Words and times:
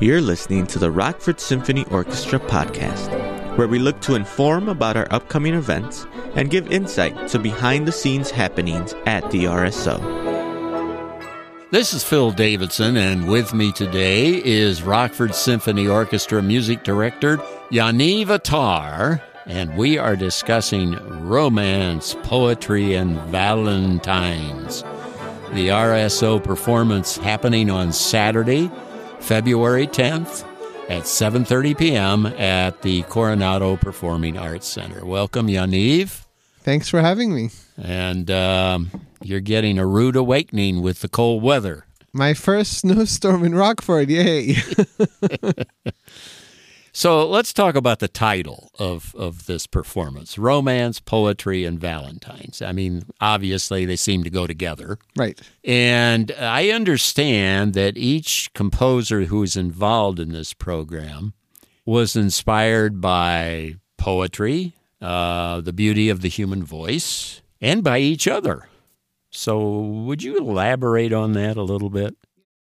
You're 0.00 0.20
listening 0.20 0.68
to 0.68 0.78
the 0.78 0.92
Rockford 0.92 1.40
Symphony 1.40 1.84
Orchestra 1.90 2.38
podcast, 2.38 3.58
where 3.58 3.66
we 3.66 3.80
look 3.80 4.00
to 4.02 4.14
inform 4.14 4.68
about 4.68 4.96
our 4.96 5.08
upcoming 5.10 5.54
events 5.54 6.06
and 6.36 6.52
give 6.52 6.70
insight 6.70 7.26
to 7.30 7.40
behind 7.40 7.88
the 7.88 7.90
scenes 7.90 8.30
happenings 8.30 8.94
at 9.06 9.28
the 9.32 9.46
RSO. 9.46 9.98
This 11.72 11.92
is 11.92 12.04
Phil 12.04 12.30
Davidson, 12.30 12.96
and 12.96 13.28
with 13.28 13.52
me 13.52 13.72
today 13.72 14.40
is 14.44 14.84
Rockford 14.84 15.34
Symphony 15.34 15.88
Orchestra 15.88 16.42
music 16.42 16.84
director 16.84 17.38
Yaniv 17.72 18.28
Attar, 18.28 19.20
and 19.46 19.76
we 19.76 19.98
are 19.98 20.14
discussing 20.14 20.94
romance, 21.26 22.14
poetry, 22.22 22.94
and 22.94 23.18
valentines. 23.32 24.82
The 25.54 25.70
RSO 25.70 26.44
performance 26.44 27.16
happening 27.16 27.68
on 27.68 27.92
Saturday, 27.92 28.70
February 29.20 29.86
10th 29.86 30.44
at 30.88 31.02
7:30 31.02 31.78
p.m. 31.78 32.26
at 32.26 32.82
the 32.82 33.02
Coronado 33.02 33.76
Performing 33.76 34.38
Arts 34.38 34.66
Center. 34.66 35.04
Welcome, 35.04 35.48
Yaniv. 35.48 36.24
Thanks 36.60 36.88
for 36.88 37.00
having 37.00 37.34
me. 37.34 37.50
And 37.76 38.30
um, 38.30 38.90
you're 39.22 39.40
getting 39.40 39.78
a 39.78 39.86
rude 39.86 40.16
awakening 40.16 40.82
with 40.82 41.00
the 41.00 41.08
cold 41.08 41.42
weather. 41.42 41.84
My 42.12 42.34
first 42.34 42.78
snowstorm 42.78 43.44
in 43.44 43.54
Rockford. 43.54 44.10
Yay. 44.10 44.56
So 46.98 47.28
let's 47.28 47.52
talk 47.52 47.76
about 47.76 48.00
the 48.00 48.08
title 48.08 48.72
of, 48.76 49.14
of 49.14 49.46
this 49.46 49.68
performance 49.68 50.36
Romance, 50.36 50.98
Poetry, 50.98 51.64
and 51.64 51.78
Valentines. 51.78 52.60
I 52.60 52.72
mean, 52.72 53.04
obviously, 53.20 53.84
they 53.84 53.94
seem 53.94 54.24
to 54.24 54.30
go 54.30 54.48
together. 54.48 54.98
right. 55.16 55.40
And 55.62 56.32
I 56.40 56.70
understand 56.70 57.74
that 57.74 57.96
each 57.96 58.52
composer 58.52 59.26
who 59.26 59.44
is 59.44 59.56
involved 59.56 60.18
in 60.18 60.32
this 60.32 60.52
program 60.54 61.34
was 61.86 62.16
inspired 62.16 63.00
by 63.00 63.76
poetry, 63.96 64.74
uh, 65.00 65.60
the 65.60 65.72
beauty 65.72 66.08
of 66.08 66.20
the 66.20 66.28
human 66.28 66.64
voice, 66.64 67.42
and 67.60 67.84
by 67.84 67.98
each 67.98 68.26
other. 68.26 68.66
So, 69.30 69.68
would 69.68 70.24
you 70.24 70.36
elaborate 70.36 71.12
on 71.12 71.34
that 71.34 71.56
a 71.56 71.62
little 71.62 71.90
bit? 71.90 72.16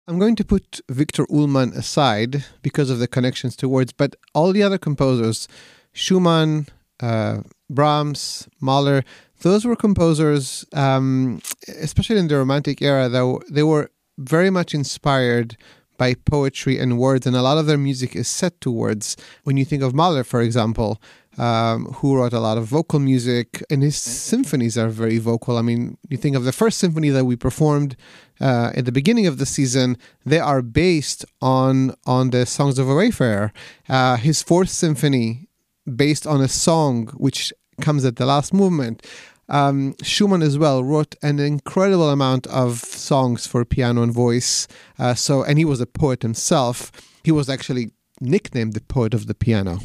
I'm 0.09 0.19
going 0.19 0.35
to 0.37 0.45
put 0.45 0.81
Victor 0.89 1.25
Ullmann 1.27 1.77
aside 1.77 2.45
because 2.63 2.91
of 2.91 2.99
the 2.99 3.07
connections 3.07 3.55
to 3.57 3.69
words, 3.69 3.93
but 3.93 4.17
all 4.35 4.53
the 4.53 4.63
other 4.63 4.79
composers, 4.79 5.47
Schumann, 5.93 6.67
uh, 7.01 7.43
Brahms, 7.71 8.49
Mahler, 8.61 9.05
those 9.43 9.65
were 9.65 9.77
composers, 9.77 10.65
um, 10.73 11.41
especially 11.69 12.19
in 12.19 12.27
the 12.27 12.37
Romantic 12.37 12.83
era, 12.83 13.09
that 13.09 13.45
they 13.49 13.63
were 13.63 13.91
very 14.19 14.51
much 14.51 14.75
inspired 14.75 15.57
by 15.99 16.15
poetry 16.15 16.79
and 16.79 16.99
words, 16.99 17.25
and 17.25 17.37
a 17.37 17.43
lot 17.43 17.59
of 17.59 17.67
their 17.67 17.79
music 17.79 18.17
is 18.17 18.27
set 18.27 18.61
to 18.61 18.73
words. 18.73 19.17
When 19.45 19.57
you 19.57 19.65
think 19.65 19.85
of 19.85 19.95
Mahler, 19.95 20.25
for 20.25 20.41
example, 20.41 21.01
um, 21.39 21.87
who 21.97 22.17
wrote 22.17 22.33
a 22.33 22.41
lot 22.41 22.59
of 22.59 22.67
vocal 22.67 22.99
music, 22.99 23.63
and 23.71 23.83
his 23.83 23.97
symphonies 23.97 24.77
are 24.77 24.89
very 24.89 25.19
vocal. 25.19 25.57
I 25.57 25.63
mean, 25.63 25.97
you 26.09 26.17
think 26.17 26.37
of 26.37 26.45
the 26.45 26.53
first 26.53 26.79
symphony 26.79 27.11
that 27.11 27.25
we 27.25 27.37
performed 27.37 27.97
uh, 28.41 28.73
at 28.75 28.85
the 28.85 28.93
beginning 28.93 29.27
of 29.27 29.39
the 29.39 29.47
season; 29.47 29.97
they 30.25 30.41
are 30.41 30.63
based 30.63 31.25
on 31.41 31.95
on 32.07 32.31
the 32.31 32.47
songs 32.47 32.79
of 32.79 32.89
a 32.89 32.95
Wayfarer. 32.95 33.53
Uh, 33.89 34.17
his 34.17 34.43
fourth 34.43 34.71
symphony, 34.71 35.49
based 35.97 36.27
on 36.27 36.41
a 36.41 36.49
song 36.49 37.09
which 37.17 37.53
comes 37.81 38.05
at 38.05 38.17
the 38.17 38.27
last 38.27 38.53
movement. 38.53 39.05
Um, 39.49 39.97
Schumann 40.03 40.41
as 40.41 40.57
well 40.57 40.83
wrote 40.83 41.15
an 41.23 41.39
incredible 41.39 42.09
amount 42.09 42.47
of 42.47 42.79
songs 42.79 43.47
for 43.47 43.65
piano 43.65 44.03
and 44.03 44.13
voice. 44.13 44.67
Uh, 44.99 45.15
so, 45.15 45.43
and 45.43 45.59
he 45.59 45.65
was 45.65 45.81
a 45.81 45.87
poet 45.87 46.23
himself. 46.23 46.91
He 47.23 47.33
was 47.33 47.51
actually 47.51 47.91
nicknamed 48.23 48.73
the 48.75 48.81
poet 48.81 49.15
of 49.15 49.27
the 49.27 49.35
piano. 49.35 49.81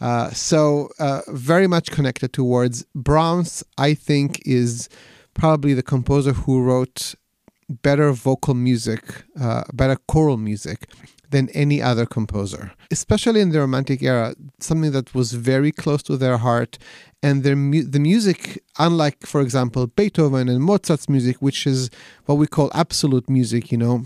Uh, 0.00 0.30
so, 0.30 0.88
uh, 0.98 1.20
very 1.28 1.66
much 1.66 1.90
connected 1.90 2.32
to 2.32 2.42
words. 2.42 2.84
Brahms, 2.94 3.62
I 3.78 3.94
think, 3.94 4.40
is 4.44 4.88
probably 5.34 5.74
the 5.74 5.82
composer 5.82 6.32
who 6.32 6.62
wrote 6.62 7.14
better 7.68 8.12
vocal 8.12 8.54
music, 8.54 9.24
uh, 9.40 9.64
better 9.72 9.96
choral 10.06 10.36
music 10.36 10.90
than 11.30 11.48
any 11.50 11.82
other 11.82 12.06
composer, 12.06 12.72
especially 12.90 13.40
in 13.40 13.50
the 13.50 13.58
Romantic 13.58 14.02
era, 14.02 14.34
something 14.60 14.92
that 14.92 15.14
was 15.14 15.32
very 15.32 15.72
close 15.72 16.02
to 16.04 16.16
their 16.16 16.38
heart. 16.38 16.78
And 17.22 17.42
their 17.42 17.56
mu- 17.56 17.82
the 17.82 17.98
music, 17.98 18.62
unlike, 18.78 19.26
for 19.26 19.40
example, 19.40 19.86
Beethoven 19.86 20.48
and 20.48 20.60
Mozart's 20.62 21.08
music, 21.08 21.36
which 21.40 21.66
is 21.66 21.90
what 22.26 22.36
we 22.36 22.46
call 22.46 22.70
absolute 22.74 23.30
music, 23.30 23.72
you 23.72 23.78
know, 23.78 24.04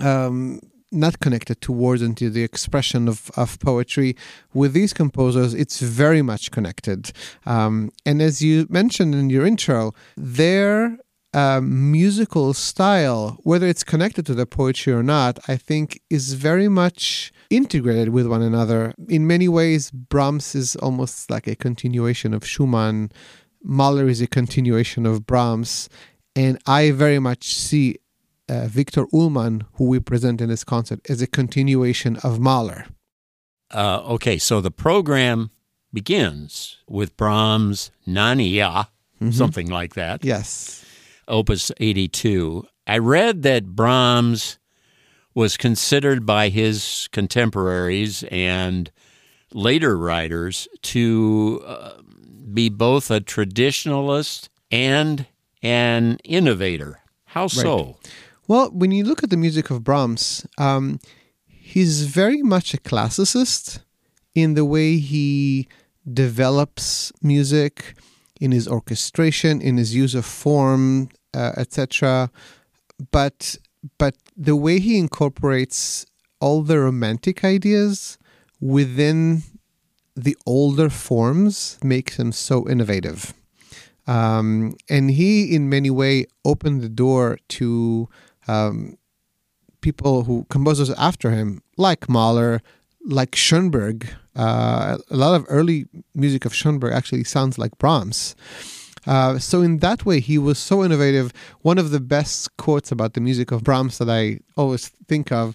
um, 0.00 0.60
not 0.94 1.20
connected 1.20 1.60
to 1.62 1.72
words 1.72 2.02
and 2.02 2.16
to 2.16 2.30
the 2.30 2.42
expression 2.42 3.08
of, 3.08 3.30
of 3.36 3.58
poetry. 3.58 4.16
With 4.52 4.72
these 4.72 4.92
composers, 4.92 5.54
it's 5.54 5.80
very 5.80 6.22
much 6.22 6.50
connected. 6.50 7.12
Um, 7.44 7.90
and 8.06 8.22
as 8.22 8.40
you 8.40 8.66
mentioned 8.70 9.14
in 9.14 9.30
your 9.30 9.46
intro, 9.46 9.92
their 10.16 10.98
uh, 11.34 11.60
musical 11.60 12.54
style, 12.54 13.38
whether 13.42 13.66
it's 13.66 13.82
connected 13.82 14.24
to 14.26 14.34
the 14.34 14.46
poetry 14.46 14.92
or 14.92 15.02
not, 15.02 15.38
I 15.48 15.56
think 15.56 16.00
is 16.08 16.34
very 16.34 16.68
much 16.68 17.32
integrated 17.50 18.10
with 18.10 18.26
one 18.26 18.42
another. 18.42 18.94
In 19.08 19.26
many 19.26 19.48
ways, 19.48 19.90
Brahms 19.90 20.54
is 20.54 20.76
almost 20.76 21.30
like 21.30 21.48
a 21.48 21.56
continuation 21.56 22.32
of 22.34 22.46
Schumann. 22.46 23.10
Mahler 23.64 24.06
is 24.06 24.20
a 24.20 24.28
continuation 24.28 25.06
of 25.06 25.26
Brahms. 25.26 25.88
And 26.36 26.58
I 26.66 26.92
very 26.92 27.18
much 27.18 27.54
see 27.54 27.96
uh, 28.48 28.66
Victor 28.66 29.06
Ullmann, 29.12 29.62
who 29.74 29.84
we 29.84 30.00
present 30.00 30.40
in 30.40 30.48
this 30.48 30.64
concert, 30.64 31.00
is 31.08 31.22
a 31.22 31.26
continuation 31.26 32.16
of 32.18 32.38
Mahler. 32.38 32.86
Uh, 33.72 34.02
okay, 34.04 34.38
so 34.38 34.60
the 34.60 34.70
program 34.70 35.50
begins 35.92 36.78
with 36.88 37.16
Brahms' 37.16 37.90
Nania, 38.06 38.88
something 39.30 39.68
like 39.68 39.94
that, 39.94 40.24
Yes. 40.24 40.84
Opus 41.26 41.72
82. 41.78 42.66
I 42.86 42.98
read 42.98 43.42
that 43.44 43.74
Brahms 43.74 44.58
was 45.34 45.56
considered 45.56 46.26
by 46.26 46.50
his 46.50 47.08
contemporaries 47.12 48.22
and 48.30 48.90
later 49.52 49.96
writers 49.96 50.68
to 50.82 51.62
uh, 51.66 51.92
be 52.52 52.68
both 52.68 53.10
a 53.10 53.20
traditionalist 53.20 54.48
and 54.70 55.26
an 55.62 56.18
innovator. 56.24 57.00
How 57.24 57.46
so? 57.46 57.96
Well, 58.46 58.70
when 58.70 58.90
you 58.90 59.04
look 59.04 59.22
at 59.22 59.30
the 59.30 59.38
music 59.38 59.70
of 59.70 59.82
Brahms, 59.82 60.46
um, 60.58 61.00
he's 61.46 62.04
very 62.04 62.42
much 62.42 62.74
a 62.74 62.78
classicist 62.78 63.80
in 64.34 64.52
the 64.52 64.66
way 64.66 64.98
he 64.98 65.66
develops 66.12 67.10
music, 67.22 67.94
in 68.38 68.52
his 68.52 68.68
orchestration, 68.68 69.62
in 69.62 69.78
his 69.78 69.94
use 69.94 70.14
of 70.14 70.26
form, 70.26 71.08
uh, 71.32 71.52
etc. 71.56 72.30
But 73.10 73.56
but 73.96 74.14
the 74.36 74.56
way 74.56 74.78
he 74.78 74.98
incorporates 74.98 76.04
all 76.38 76.62
the 76.62 76.78
romantic 76.78 77.44
ideas 77.44 78.18
within 78.60 79.42
the 80.14 80.36
older 80.44 80.90
forms 80.90 81.78
makes 81.82 82.18
him 82.18 82.32
so 82.32 82.68
innovative. 82.68 83.32
Um, 84.06 84.74
and 84.90 85.10
he, 85.10 85.54
in 85.54 85.70
many 85.70 85.90
way, 85.90 86.26
opened 86.44 86.82
the 86.82 86.88
door 86.90 87.38
to 87.48 88.08
um, 88.48 88.98
people 89.80 90.24
who 90.24 90.46
composers 90.50 90.90
after 90.90 91.30
him, 91.30 91.62
like 91.76 92.08
Mahler, 92.08 92.60
like 93.04 93.36
Schoenberg. 93.36 94.08
Uh, 94.34 94.98
a 95.10 95.16
lot 95.16 95.34
of 95.34 95.46
early 95.48 95.86
music 96.14 96.44
of 96.44 96.54
Schoenberg 96.54 96.92
actually 96.92 97.24
sounds 97.24 97.58
like 97.58 97.76
Brahms. 97.78 98.34
Uh, 99.06 99.38
so 99.38 99.60
in 99.60 99.78
that 99.78 100.06
way, 100.06 100.20
he 100.20 100.38
was 100.38 100.58
so 100.58 100.82
innovative. 100.82 101.32
One 101.60 101.78
of 101.78 101.90
the 101.90 102.00
best 102.00 102.56
quotes 102.56 102.90
about 102.90 103.12
the 103.14 103.20
music 103.20 103.52
of 103.52 103.62
Brahms 103.62 103.98
that 103.98 104.08
I 104.08 104.40
always 104.56 104.88
think 105.08 105.30
of, 105.30 105.54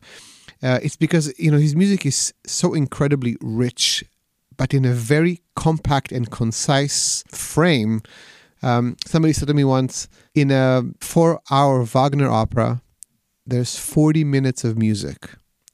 uh, 0.61 0.79
it's 0.83 0.97
because 0.97 1.33
you 1.39 1.49
know 1.51 1.57
his 1.57 1.75
music 1.75 2.05
is 2.05 2.33
so 2.45 2.73
incredibly 2.73 3.37
rich, 3.41 4.03
but 4.57 4.73
in 4.73 4.85
a 4.85 4.93
very 4.93 5.41
compact 5.55 6.11
and 6.11 6.29
concise 6.29 7.23
frame. 7.29 8.01
Um, 8.61 8.97
somebody 9.07 9.33
said 9.33 9.47
to 9.47 9.53
me 9.53 9.63
once, 9.63 10.09
in 10.35 10.51
a 10.51 10.83
four-hour 10.99 11.83
Wagner 11.83 12.29
opera, 12.29 12.81
there's 13.49 13.77
40 13.77 14.23
minutes 14.23 14.63
of 14.63 14.77
music. 14.77 15.29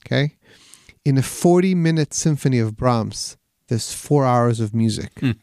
Okay, 0.05 0.35
in 1.03 1.17
a 1.17 1.21
40-minute 1.21 2.13
symphony 2.13 2.59
of 2.59 2.75
Brahms, 2.75 3.37
there's 3.67 3.91
four 3.93 4.25
hours 4.25 4.59
of 4.59 4.73
music. 4.73 5.11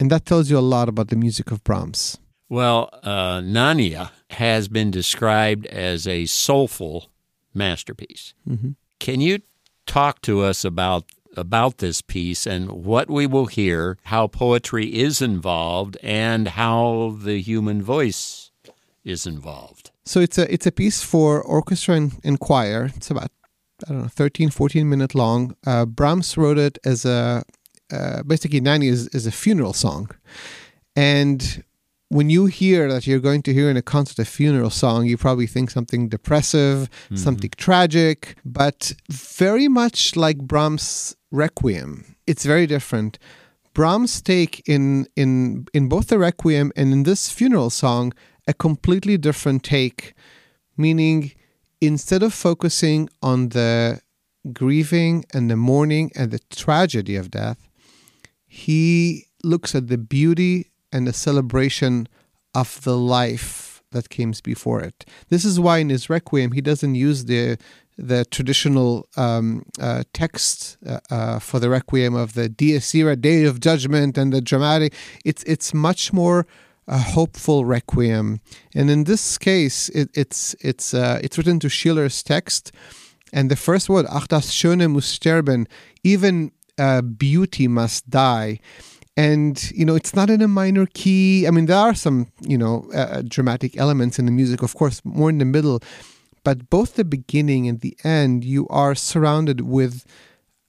And 0.00 0.10
that 0.10 0.26
tells 0.26 0.50
you 0.50 0.58
a 0.58 0.60
lot 0.60 0.88
about 0.88 1.08
the 1.08 1.16
music 1.16 1.50
of 1.50 1.62
Brahms. 1.64 2.18
Well, 2.48 2.90
uh, 3.02 3.40
Nania 3.40 4.10
has 4.30 4.68
been 4.68 4.90
described 4.90 5.66
as 5.66 6.06
a 6.06 6.26
soulful 6.26 7.10
masterpiece. 7.54 8.34
Can 8.98 9.20
you 9.20 9.40
talk 9.86 10.20
to 10.22 10.42
us 10.42 10.64
about 10.64 11.04
about 11.36 11.78
this 11.78 12.00
piece 12.00 12.46
and 12.46 12.70
what 12.70 13.10
we 13.10 13.26
will 13.26 13.46
hear, 13.46 13.98
how 14.04 14.28
poetry 14.28 14.86
is 14.94 15.20
involved, 15.20 15.96
and 16.02 16.48
how 16.48 17.16
the 17.20 17.40
human 17.40 17.82
voice 17.82 18.52
is 19.04 19.26
involved? 19.26 19.90
So 20.06 20.20
it's 20.20 20.38
a 20.38 20.52
it's 20.52 20.66
a 20.66 20.72
piece 20.72 21.02
for 21.02 21.42
orchestra 21.42 21.94
and, 21.94 22.12
and 22.24 22.38
choir. 22.38 22.90
It's 22.96 23.10
about 23.10 23.30
I 23.86 23.92
don't 23.92 24.02
know, 24.02 24.08
13, 24.08 24.50
14 24.50 24.88
minute 24.88 25.14
long. 25.14 25.56
Uh, 25.66 25.84
Brahms 25.84 26.36
wrote 26.36 26.58
it 26.58 26.78
as 26.84 27.04
a, 27.04 27.44
uh, 27.92 28.22
basically, 28.22 28.60
Nänie 28.60 28.88
is, 28.88 29.08
is 29.08 29.26
a 29.26 29.32
funeral 29.32 29.72
song. 29.72 30.10
And 30.96 31.64
when 32.08 32.30
you 32.30 32.46
hear 32.46 32.90
that 32.92 33.06
you're 33.06 33.18
going 33.18 33.42
to 33.42 33.52
hear 33.52 33.68
in 33.68 33.76
a 33.76 33.82
concert 33.82 34.18
a 34.20 34.24
funeral 34.24 34.70
song, 34.70 35.06
you 35.06 35.16
probably 35.16 35.46
think 35.46 35.70
something 35.70 36.08
depressive, 36.08 36.88
mm-hmm. 36.88 37.16
something 37.16 37.50
tragic, 37.56 38.36
but 38.44 38.92
very 39.10 39.68
much 39.68 40.14
like 40.16 40.38
Brahms' 40.38 41.16
Requiem. 41.30 42.16
It's 42.26 42.44
very 42.44 42.66
different. 42.66 43.18
Brahms 43.74 44.22
take 44.22 44.62
in 44.66 45.08
in 45.16 45.66
in 45.74 45.88
both 45.88 46.06
the 46.06 46.18
Requiem 46.18 46.70
and 46.76 46.92
in 46.92 47.02
this 47.02 47.28
funeral 47.28 47.70
song 47.70 48.12
a 48.46 48.54
completely 48.54 49.16
different 49.16 49.62
take, 49.62 50.14
meaning 50.76 51.32
instead 51.80 52.22
of 52.22 52.32
focusing 52.34 53.08
on 53.22 53.50
the 53.50 54.00
grieving 54.52 55.24
and 55.32 55.50
the 55.50 55.56
mourning 55.56 56.10
and 56.14 56.30
the 56.30 56.40
tragedy 56.50 57.16
of 57.16 57.30
death, 57.30 57.68
he 58.46 59.26
looks 59.42 59.74
at 59.74 59.88
the 59.88 59.98
beauty 59.98 60.70
and 60.92 61.06
the 61.06 61.12
celebration 61.12 62.08
of 62.54 62.82
the 62.84 62.96
life 62.96 63.82
that 63.90 64.10
comes 64.10 64.40
before 64.40 64.80
it. 64.80 65.04
This 65.28 65.44
is 65.44 65.58
why 65.58 65.78
in 65.78 65.88
his 65.88 66.10
Requiem 66.10 66.52
he 66.52 66.60
doesn't 66.60 66.94
use 66.94 67.24
the 67.24 67.58
the 67.96 68.24
traditional 68.24 69.06
um, 69.16 69.64
uh, 69.80 70.02
text 70.12 70.76
uh, 70.84 70.98
uh, 71.10 71.38
for 71.38 71.60
the 71.60 71.70
Requiem 71.70 72.16
of 72.16 72.32
the 72.34 72.48
Dies 72.48 72.92
Irae, 72.92 73.14
Day 73.14 73.44
of 73.44 73.60
Judgment, 73.60 74.18
and 74.18 74.32
the 74.32 74.40
dramatic. 74.40 74.92
It's 75.24 75.44
it's 75.44 75.72
much 75.72 76.12
more 76.12 76.44
a 76.86 76.98
hopeful 76.98 77.64
requiem, 77.64 78.40
and 78.74 78.90
in 78.90 79.04
this 79.04 79.38
case, 79.38 79.88
it, 79.90 80.10
it's 80.14 80.54
it's 80.60 80.94
uh, 80.94 81.18
it's 81.22 81.38
written 81.38 81.58
to 81.60 81.68
Schiller's 81.68 82.22
text, 82.22 82.72
and 83.32 83.50
the 83.50 83.56
first 83.56 83.88
word 83.88 84.06
"Ach 84.10 84.28
das 84.28 84.50
Schöne 84.50 84.90
muss 84.90 85.06
sterben," 85.06 85.66
even 86.02 86.52
uh, 86.78 87.02
beauty 87.02 87.68
must 87.68 88.10
die. 88.10 88.60
And 89.16 89.70
you 89.70 89.84
know 89.84 89.94
it's 89.94 90.14
not 90.14 90.28
in 90.28 90.42
a 90.42 90.48
minor 90.48 90.86
key. 90.86 91.46
I 91.46 91.50
mean 91.50 91.66
there 91.66 91.78
are 91.78 91.94
some 91.94 92.26
you 92.40 92.58
know 92.58 92.90
uh, 92.92 93.22
dramatic 93.26 93.76
elements 93.76 94.18
in 94.18 94.26
the 94.26 94.32
music 94.32 94.62
of 94.62 94.74
course 94.74 95.00
more 95.04 95.30
in 95.30 95.38
the 95.38 95.44
middle. 95.44 95.80
But 96.42 96.68
both 96.68 96.96
the 96.96 97.04
beginning 97.04 97.68
and 97.68 97.80
the 97.80 97.96
end 98.04 98.44
you 98.44 98.66
are 98.68 98.94
surrounded 98.94 99.62
with 99.62 100.04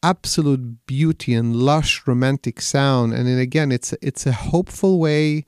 absolute 0.04 0.86
beauty 0.86 1.34
and 1.34 1.56
lush 1.56 2.04
romantic 2.06 2.62
sound. 2.62 3.14
And 3.14 3.28
then 3.28 3.40
again 3.40 3.72
it's 3.72 3.94
it's 4.02 4.28
a 4.28 4.32
hopeful 4.32 5.00
way 5.00 5.46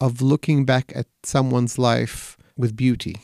of 0.00 0.20
looking 0.20 0.64
back 0.64 0.92
at 0.94 1.06
someone's 1.22 1.78
life 1.78 2.36
with 2.56 2.76
beauty. 2.76 3.16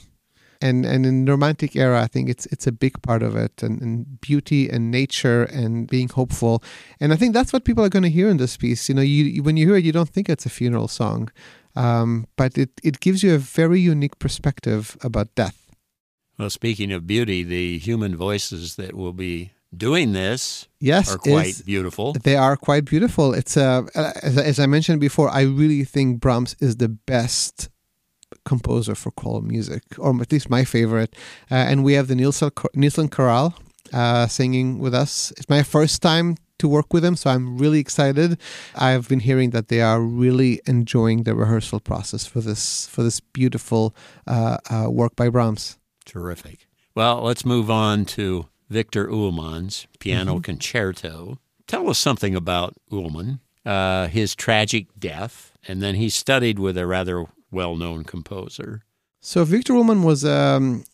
And 0.60 0.86
and 0.86 1.04
in 1.04 1.24
the 1.24 1.32
romantic 1.32 1.74
era 1.74 2.00
i 2.02 2.06
think 2.06 2.28
it's 2.28 2.46
it's 2.46 2.68
a 2.68 2.72
big 2.72 3.02
part 3.02 3.24
of 3.24 3.34
it 3.34 3.64
and, 3.64 3.82
and 3.82 4.20
beauty 4.20 4.70
and 4.70 4.92
nature 4.92 5.42
and 5.42 5.88
being 5.88 6.08
hopeful. 6.08 6.62
And 7.00 7.12
i 7.12 7.16
think 7.16 7.34
that's 7.34 7.52
what 7.52 7.64
people 7.64 7.84
are 7.84 7.88
going 7.88 8.04
to 8.04 8.18
hear 8.18 8.28
in 8.28 8.36
this 8.36 8.56
piece. 8.56 8.88
You 8.88 8.94
know 8.94 9.02
you 9.02 9.42
when 9.42 9.56
you 9.56 9.66
hear 9.66 9.76
it 9.76 9.84
you 9.84 9.92
don't 9.92 10.08
think 10.08 10.28
it's 10.28 10.46
a 10.46 10.50
funeral 10.50 10.88
song 10.88 11.30
um, 11.74 12.26
but 12.36 12.58
it, 12.58 12.70
it 12.82 13.00
gives 13.00 13.22
you 13.22 13.34
a 13.34 13.38
very 13.38 13.80
unique 13.80 14.18
perspective 14.18 14.96
about 15.02 15.34
death. 15.34 15.70
Well 16.38 16.50
speaking 16.50 16.92
of 16.92 17.06
beauty 17.06 17.42
the 17.42 17.78
human 17.78 18.16
voices 18.16 18.76
that 18.76 18.94
will 18.94 19.12
be 19.12 19.52
doing 19.74 20.12
this 20.12 20.68
yes 20.80 21.14
are 21.14 21.18
quite 21.18 21.62
beautiful 21.64 22.12
they 22.12 22.36
are 22.36 22.56
quite 22.56 22.84
beautiful 22.84 23.32
it's 23.32 23.56
uh, 23.56 23.82
as, 23.94 24.36
as 24.36 24.60
i 24.60 24.66
mentioned 24.66 25.00
before 25.00 25.30
i 25.30 25.40
really 25.40 25.82
think 25.84 26.20
brahms 26.20 26.54
is 26.60 26.76
the 26.76 26.88
best 26.88 27.70
composer 28.44 28.94
for 28.94 29.10
choral 29.10 29.42
music, 29.42 29.82
or 29.98 30.20
at 30.20 30.32
least 30.32 30.50
my 30.50 30.64
favorite. 30.64 31.14
Uh, 31.50 31.54
and 31.54 31.84
we 31.84 31.94
have 31.94 32.08
the 32.08 32.14
Nielsen 32.14 33.08
Chorale 33.08 33.54
uh, 33.92 34.26
singing 34.26 34.78
with 34.78 34.94
us. 34.94 35.32
It's 35.36 35.48
my 35.48 35.62
first 35.62 36.02
time 36.02 36.36
to 36.58 36.68
work 36.68 36.92
with 36.92 37.02
them, 37.02 37.16
so 37.16 37.30
I'm 37.30 37.58
really 37.58 37.80
excited. 37.80 38.38
I've 38.74 39.08
been 39.08 39.20
hearing 39.20 39.50
that 39.50 39.68
they 39.68 39.80
are 39.80 40.00
really 40.00 40.60
enjoying 40.66 41.24
the 41.24 41.34
rehearsal 41.34 41.80
process 41.80 42.24
for 42.24 42.40
this 42.40 42.86
for 42.86 43.02
this 43.02 43.20
beautiful 43.20 43.94
uh, 44.26 44.58
uh 44.70 44.88
work 44.88 45.16
by 45.16 45.28
Brahms. 45.28 45.78
Terrific. 46.04 46.66
Well, 46.94 47.22
let's 47.22 47.44
move 47.44 47.70
on 47.70 48.04
to 48.16 48.46
Victor 48.72 49.06
Ullmann's 49.06 49.86
Piano 49.98 50.34
mm-hmm. 50.34 50.40
Concerto. 50.40 51.38
Tell 51.66 51.90
us 51.90 51.98
something 51.98 52.34
about 52.34 52.74
Ullmann, 52.90 53.40
uh, 53.64 54.08
his 54.08 54.34
tragic 54.34 54.86
death, 54.98 55.52
and 55.68 55.82
then 55.82 55.94
he 55.94 56.08
studied 56.08 56.58
with 56.58 56.76
a 56.78 56.86
rather 56.86 57.26
well 57.50 57.76
known 57.76 58.04
composer. 58.04 58.82
So, 59.20 59.44
Victor 59.44 59.74
Ullmann 59.74 60.02
was 60.02 60.24
a 60.24 60.56
um, 60.56 60.84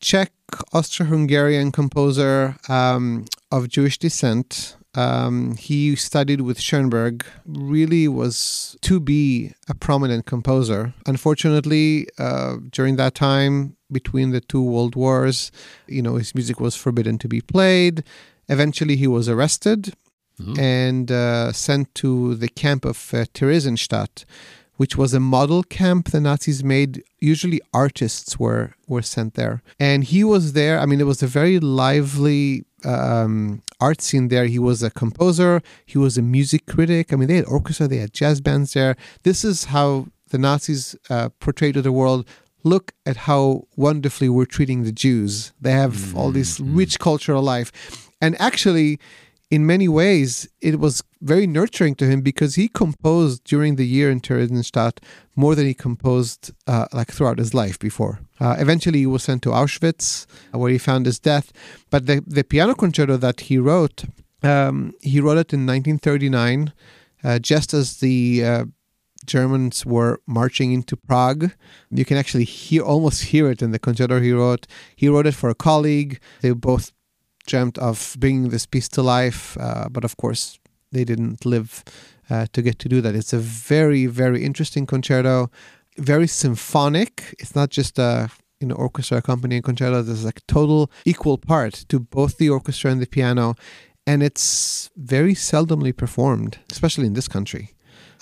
Czech 0.00 0.32
Austro 0.72 1.06
Hungarian 1.06 1.72
composer 1.72 2.56
um, 2.68 3.26
of 3.50 3.68
Jewish 3.68 3.98
descent. 3.98 4.76
Um, 4.94 5.56
he 5.56 5.96
studied 5.96 6.42
with 6.42 6.60
Schoenberg, 6.60 7.24
really 7.46 8.06
was 8.06 8.76
to 8.82 9.00
be 9.00 9.52
a 9.68 9.74
prominent 9.74 10.26
composer. 10.26 10.94
Unfortunately, 11.06 12.06
uh, 12.18 12.56
during 12.70 12.96
that 12.96 13.14
time, 13.14 13.76
between 13.90 14.30
the 14.30 14.40
two 14.40 14.62
world 14.62 14.94
wars, 14.94 15.50
you 15.86 16.02
know, 16.02 16.16
his 16.16 16.34
music 16.34 16.60
was 16.60 16.76
forbidden 16.76 17.18
to 17.18 17.28
be 17.28 17.40
played. 17.40 18.04
Eventually, 18.48 18.96
he 18.96 19.06
was 19.06 19.28
arrested 19.28 19.94
mm-hmm. 20.40 20.58
and 20.58 21.10
uh, 21.10 21.52
sent 21.52 21.94
to 21.96 22.34
the 22.36 22.48
camp 22.48 22.84
of 22.84 23.12
uh, 23.14 23.24
Theresienstadt, 23.34 24.24
which 24.76 24.96
was 24.96 25.14
a 25.14 25.20
model 25.20 25.62
camp 25.62 26.10
the 26.10 26.20
Nazis 26.20 26.64
made. 26.64 27.02
Usually 27.20 27.60
artists 27.72 28.38
were, 28.38 28.74
were 28.86 29.02
sent 29.02 29.34
there. 29.34 29.62
And 29.78 30.04
he 30.04 30.24
was 30.24 30.52
there. 30.52 30.78
I 30.78 30.86
mean, 30.86 31.00
it 31.00 31.06
was 31.06 31.22
a 31.22 31.26
very 31.26 31.58
lively 31.60 32.64
um, 32.84 33.62
art 33.80 34.00
scene 34.02 34.28
there. 34.28 34.46
He 34.46 34.58
was 34.58 34.82
a 34.82 34.90
composer, 34.90 35.62
he 35.86 35.98
was 35.98 36.18
a 36.18 36.22
music 36.22 36.66
critic. 36.66 37.12
I 37.12 37.16
mean, 37.16 37.28
they 37.28 37.36
had 37.36 37.46
orchestra, 37.46 37.88
they 37.88 37.98
had 37.98 38.12
jazz 38.12 38.40
bands 38.40 38.72
there. 38.72 38.96
This 39.22 39.44
is 39.44 39.66
how 39.66 40.08
the 40.30 40.38
Nazis 40.38 40.96
uh, 41.08 41.28
portrayed 41.40 41.74
to 41.74 41.82
the 41.82 41.92
world 41.92 42.26
look 42.64 42.92
at 43.04 43.16
how 43.28 43.64
wonderfully 43.76 44.28
we're 44.28 44.46
treating 44.46 44.82
the 44.82 44.92
Jews. 44.92 45.52
They 45.60 45.72
have 45.72 46.16
all 46.16 46.30
this 46.30 46.58
mm-hmm. 46.58 46.76
rich 46.76 46.98
cultural 46.98 47.42
life. 47.42 48.10
And 48.20 48.40
actually, 48.40 48.98
in 49.54 49.64
many 49.64 49.86
ways, 49.86 50.48
it 50.60 50.80
was 50.80 51.04
very 51.22 51.46
nurturing 51.46 51.94
to 51.94 52.06
him 52.06 52.20
because 52.22 52.56
he 52.56 52.66
composed 52.66 53.44
during 53.44 53.76
the 53.76 53.86
year 53.86 54.10
in 54.10 54.20
Theresienstadt 54.20 54.98
more 55.36 55.54
than 55.54 55.64
he 55.64 55.74
composed 55.74 56.50
uh, 56.66 56.86
like 56.92 57.12
throughout 57.12 57.38
his 57.38 57.54
life 57.54 57.78
before. 57.78 58.18
Uh, 58.40 58.56
eventually, 58.58 58.98
he 58.98 59.06
was 59.06 59.22
sent 59.22 59.42
to 59.42 59.50
Auschwitz, 59.50 60.26
uh, 60.52 60.58
where 60.58 60.72
he 60.72 60.78
found 60.78 61.06
his 61.06 61.20
death. 61.20 61.52
But 61.88 62.06
the, 62.06 62.24
the 62.26 62.42
piano 62.42 62.74
concerto 62.74 63.16
that 63.18 63.42
he 63.42 63.56
wrote, 63.58 64.04
um, 64.42 64.92
he 65.00 65.20
wrote 65.20 65.38
it 65.38 65.52
in 65.52 65.66
1939, 65.66 66.72
uh, 67.22 67.38
just 67.38 67.72
as 67.72 67.98
the 67.98 68.44
uh, 68.44 68.64
Germans 69.24 69.86
were 69.86 70.20
marching 70.26 70.72
into 70.72 70.96
Prague. 70.96 71.52
You 71.92 72.04
can 72.04 72.16
actually 72.16 72.44
hear 72.44 72.82
almost 72.82 73.22
hear 73.26 73.48
it 73.52 73.62
in 73.62 73.70
the 73.70 73.78
concerto 73.78 74.20
he 74.20 74.32
wrote. 74.32 74.66
He 74.96 75.08
wrote 75.08 75.28
it 75.28 75.34
for 75.34 75.48
a 75.48 75.54
colleague. 75.54 76.18
They 76.42 76.50
both 76.50 76.90
dreamt 77.46 77.78
of 77.78 78.16
bringing 78.18 78.50
this 78.50 78.66
piece 78.66 78.88
to 78.88 79.02
life, 79.02 79.56
uh, 79.60 79.88
but 79.90 80.04
of 80.04 80.16
course 80.16 80.58
they 80.92 81.04
didn't 81.04 81.44
live 81.44 81.84
uh, 82.30 82.46
to 82.52 82.62
get 82.62 82.78
to 82.80 82.88
do 82.88 83.00
that. 83.00 83.14
It's 83.14 83.32
a 83.32 83.38
very, 83.38 84.06
very 84.06 84.44
interesting 84.44 84.86
concerto, 84.86 85.50
very 85.98 86.26
symphonic. 86.26 87.34
It's 87.38 87.54
not 87.54 87.70
just 87.70 87.98
a 87.98 88.30
you 88.60 88.68
know 88.68 88.74
orchestra 88.76 89.18
accompanying 89.18 89.62
concerto. 89.62 90.02
There's 90.02 90.24
like 90.24 90.40
total 90.46 90.90
equal 91.04 91.38
part 91.38 91.84
to 91.88 92.00
both 92.00 92.38
the 92.38 92.48
orchestra 92.48 92.90
and 92.90 93.00
the 93.00 93.06
piano, 93.06 93.54
and 94.06 94.22
it's 94.22 94.90
very 94.96 95.34
seldomly 95.34 95.94
performed, 95.96 96.58
especially 96.70 97.06
in 97.06 97.14
this 97.14 97.28
country. 97.28 97.74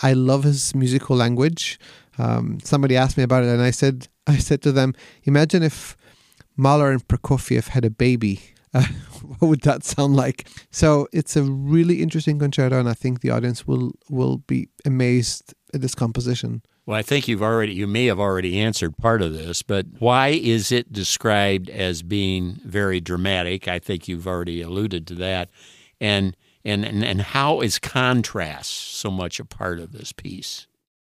I 0.03 0.15
love 0.15 0.45
his 0.45 0.75
musical 0.75 1.17
language. 1.17 1.79
Um, 2.19 2.59
somebody 2.63 2.97
asked 2.97 3.17
me 3.17 3.23
about 3.23 3.45
it, 3.45 3.49
and 3.49 3.63
I 3.63 3.71
said, 3.71 4.09
I 4.27 4.37
said 4.39 4.63
to 4.63 4.73
them, 4.73 4.95
imagine 5.25 5.63
if 5.63 5.97
Mahler 6.57 6.91
and 6.91 7.07
Prokofiev 7.07 7.69
had 7.69 7.85
a 7.85 7.91
baby 7.91 8.41
uh, 8.75 8.83
what 9.39 9.49
would 9.49 9.63
that 9.63 9.85
sound 9.85 10.17
like? 10.17 10.49
So 10.71 11.09
it's 11.13 11.37
a 11.37 11.43
really 11.43 12.03
interesting 12.03 12.39
concerto, 12.39 12.79
and 12.79 12.89
I 12.89 12.95
think 12.95 13.21
the 13.21 13.31
audience 13.31 13.67
will 13.67 13.93
will 14.09 14.39
be 14.39 14.69
amazed 14.85 15.55
at 15.75 15.81
this 15.81 15.95
composition. 15.95 16.63
Well, 16.85 16.99
I 16.99 17.03
think 17.03 17.29
you've 17.29 17.43
already 17.43 17.75
you 17.75 17.87
may 17.87 18.07
have 18.07 18.19
already 18.19 18.59
answered 18.59 18.97
part 18.97 19.23
of 19.23 19.33
this, 19.33 19.63
but 19.63 19.87
why 19.99 20.29
is 20.29 20.73
it 20.73 20.93
described 20.93 21.71
as 21.71 22.03
being 22.03 22.61
very 22.65 23.01
dramatic? 23.01 23.69
I 23.69 23.79
think 23.79 24.09
you've 24.09 24.27
already 24.27 24.63
alluded 24.63 25.07
to 25.09 25.15
that, 25.17 25.51
and 26.01 26.37
and 26.65 26.85
and, 26.85 27.05
and 27.05 27.21
how 27.21 27.61
is 27.61 27.79
contrast 27.79 28.71
so 28.71 29.11
much 29.11 29.39
a 29.39 29.45
part 29.45 29.79
of 29.79 29.93
this 29.93 30.13
piece? 30.13 30.67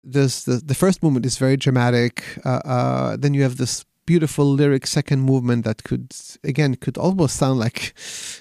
This 0.02 0.44
the 0.44 0.56
the 0.56 0.74
first 0.74 1.02
movement 1.02 1.24
is 1.24 1.38
very 1.38 1.56
dramatic. 1.56 2.24
Uh, 2.44 2.60
uh, 2.64 3.16
then 3.16 3.32
you 3.32 3.42
have 3.42 3.56
this 3.56 3.86
beautiful 4.06 4.46
lyric 4.46 4.86
second 4.86 5.20
movement 5.22 5.64
that 5.64 5.82
could 5.84 6.12
again 6.42 6.74
could 6.76 6.96
almost 6.98 7.36
sound 7.36 7.58
like 7.58 7.94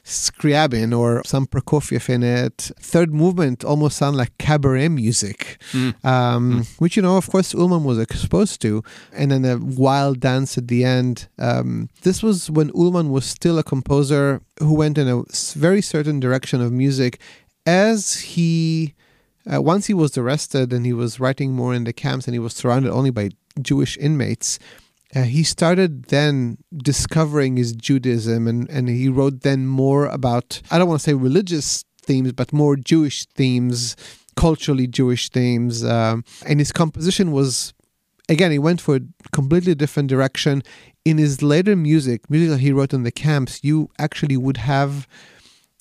Scriabin 0.03 0.97
or 0.97 1.21
some 1.25 1.47
Prokofiev 1.47 2.09
in 2.09 2.23
it. 2.23 2.71
Third 2.79 3.13
movement 3.13 3.63
almost 3.63 3.97
sound 3.97 4.17
like 4.17 4.37
cabaret 4.37 4.89
music, 4.89 5.61
Mm. 5.71 5.93
um, 6.05 6.51
Mm. 6.61 6.67
which 6.79 6.95
you 6.97 7.01
know 7.03 7.17
of 7.17 7.29
course 7.29 7.53
Ullmann 7.53 7.83
was 7.83 7.99
exposed 7.99 8.61
to, 8.61 8.83
and 9.13 9.31
then 9.31 9.45
a 9.45 9.57
wild 9.57 10.19
dance 10.19 10.57
at 10.57 10.67
the 10.67 10.83
end. 10.83 11.27
Um, 11.39 11.89
this 12.01 12.21
was 12.21 12.49
when 12.49 12.69
Ullmann 12.71 13.09
was 13.09 13.25
still 13.25 13.57
a 13.57 13.63
composer 13.63 14.41
who 14.59 14.73
went 14.73 14.97
in 14.97 15.07
a 15.07 15.23
very 15.55 15.81
certain 15.81 16.19
direction 16.19 16.61
of 16.61 16.71
music, 16.71 17.19
as 17.65 18.15
he. 18.35 18.93
Uh, 19.45 19.61
once 19.61 19.87
he 19.87 19.93
was 19.93 20.17
arrested 20.17 20.71
and 20.71 20.85
he 20.85 20.93
was 20.93 21.19
writing 21.19 21.51
more 21.51 21.73
in 21.73 21.83
the 21.83 21.91
camps 21.91 22.27
and 22.27 22.33
he 22.33 22.39
was 22.39 22.53
surrounded 22.53 22.89
only 22.89 23.09
by 23.09 23.29
Jewish 23.61 23.97
inmates, 23.97 24.57
uh, 25.15 25.23
he 25.23 25.43
started 25.43 26.05
then 26.05 26.57
discovering 26.75 27.57
his 27.57 27.73
Judaism 27.73 28.47
and, 28.47 28.69
and 28.69 28.89
he 28.89 29.09
wrote 29.09 29.41
then 29.41 29.67
more 29.67 30.07
about, 30.07 30.61
I 30.71 30.77
don't 30.77 30.87
want 30.87 31.01
to 31.01 31.03
say 31.03 31.13
religious 31.13 31.83
themes, 32.01 32.31
but 32.33 32.51
more 32.51 32.75
Jewish 32.75 33.25
themes, 33.25 33.95
culturally 34.35 34.87
Jewish 34.87 35.29
themes. 35.29 35.83
Um, 35.83 36.23
and 36.45 36.59
his 36.59 36.71
composition 36.71 37.31
was, 37.31 37.73
again, 38.27 38.51
he 38.51 38.59
went 38.59 38.81
for 38.81 38.95
a 38.95 39.01
completely 39.31 39.75
different 39.75 40.09
direction. 40.09 40.63
In 41.05 41.17
his 41.17 41.41
later 41.41 41.75
music, 41.75 42.29
music 42.29 42.49
that 42.49 42.59
he 42.61 42.71
wrote 42.71 42.93
in 42.93 43.03
the 43.03 43.11
camps, 43.11 43.63
you 43.63 43.89
actually 43.99 44.37
would 44.37 44.57
have 44.57 45.07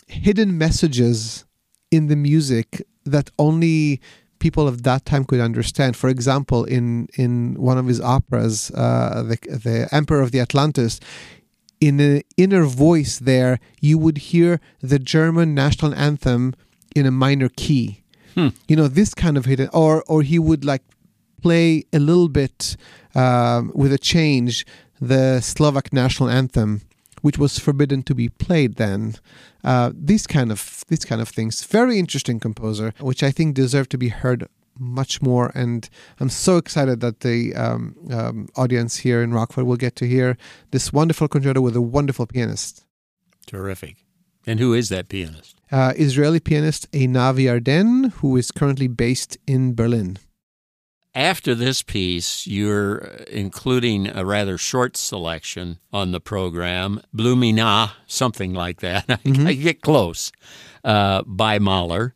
hidden 0.09 0.59
messages 0.59 1.45
in 1.91 2.09
the 2.09 2.17
music 2.17 2.83
that 3.05 3.31
only 3.39 4.01
people 4.43 4.67
of 4.67 4.83
that 4.83 5.03
time 5.11 5.25
could 5.25 5.41
understand. 5.41 5.97
For 6.03 6.11
example, 6.17 6.61
in 6.77 6.85
in 7.23 7.33
one 7.71 7.79
of 7.79 7.87
his 7.93 8.01
operas, 8.17 8.71
uh, 8.75 9.23
the 9.31 9.39
the 9.67 9.77
Emperor 9.99 10.23
of 10.27 10.31
the 10.35 10.41
Atlantis, 10.47 11.01
in 11.81 11.97
the 12.03 12.25
inner 12.37 12.65
voice 12.87 13.15
there, 13.31 13.55
you 13.81 13.97
would 14.05 14.19
hear 14.31 14.61
the 14.93 14.99
German 14.99 15.49
national 15.55 15.93
anthem 16.09 16.43
in 16.99 17.07
a 17.07 17.15
minor 17.25 17.51
key. 17.65 17.87
Hmm. 18.35 18.51
You 18.69 18.77
know 18.79 18.89
this 18.89 19.15
kind 19.15 19.37
of 19.39 19.45
hidden, 19.51 19.69
or 19.73 20.03
or 20.13 20.23
he 20.23 20.39
would 20.49 20.65
like 20.73 20.85
play 21.43 21.85
a 21.93 21.99
little 21.99 22.29
bit 22.29 22.77
um, 23.15 23.73
with 23.75 23.93
a 23.93 23.99
change 24.13 24.65
the 25.01 25.41
Slovak 25.41 25.93
national 25.93 26.29
anthem, 26.31 26.81
which 27.23 27.39
was 27.39 27.59
forbidden 27.59 28.03
to 28.05 28.15
be 28.15 28.29
played 28.29 28.77
then. 28.77 29.15
Uh, 29.65 29.91
these 29.95 30.27
kind 30.27 30.53
of 30.53 30.85
these 30.89 31.05
kind 31.05 31.21
of 31.23 31.29
things. 31.29 31.65
Very 31.65 31.99
interesting 31.99 32.39
composer, 32.41 32.93
which 33.01 33.23
I 33.23 33.31
think 33.33 33.55
deserve 33.55 33.89
to 33.89 33.99
be 33.99 34.09
heard 34.09 34.47
much 34.79 35.21
more. 35.23 35.51
And 35.55 35.89
I'm 36.21 36.31
so 36.31 36.57
excited 36.57 37.01
that 37.01 37.21
the 37.21 37.55
um, 37.55 37.95
um, 38.11 38.49
audience 38.57 38.97
here 38.99 39.23
in 39.23 39.33
Rockford 39.33 39.65
will 39.65 39.77
get 39.77 39.95
to 39.97 40.07
hear 40.07 40.37
this 40.71 40.93
wonderful 40.93 41.29
concerto 41.29 41.61
with 41.61 41.77
a 41.77 41.83
wonderful 41.83 42.27
pianist, 42.27 42.85
Terrific. 43.47 43.97
And 44.47 44.59
who 44.61 44.75
is 44.75 44.89
that 44.89 45.09
pianist? 45.09 45.57
uh, 45.71 45.93
Israeli 45.97 46.41
pianist 46.41 46.91
Einav 46.93 47.37
Yarden, 47.39 48.13
who 48.15 48.37
is 48.37 48.51
currently 48.51 48.89
based 48.89 49.39
in 49.47 49.75
Berlin. 49.75 50.19
After 51.15 51.55
this 51.55 51.83
piece, 51.83 52.47
you're 52.47 52.99
including 53.31 54.09
a 54.09 54.25
rather 54.25 54.57
short 54.57 54.97
selection 54.97 55.79
on 55.93 56.13
the 56.13 56.21
program, 56.21 57.03
Blumina, 57.15 57.91
something 58.07 58.55
like 58.55 58.81
that. 58.81 59.07
Mhm. 59.25 59.47
I 59.47 59.53
get 59.53 59.83
close, 59.83 60.33
uh, 60.85 61.23
by 61.27 61.59
Mahler. 61.59 62.15